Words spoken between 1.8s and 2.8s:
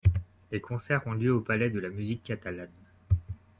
musique catalane.